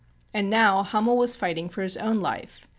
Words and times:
And 0.33 0.49
now 0.49 0.81
Hummel 0.81 1.15
was 1.15 1.35
fighting 1.35 1.69
for 1.69 1.83
his 1.83 1.95
own 1.95 2.19
life. 2.19 2.67